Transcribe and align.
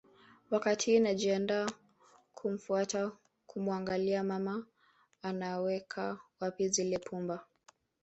Wakatiii 0.51 0.99
najiandaa 0.99 1.67
kumfuata 2.33 3.11
kumuangalia 3.45 4.23
mama 4.23 4.65
anaweka 5.21 6.19
wapi 6.39 6.67
zile 6.69 6.97
pumba 6.97 7.45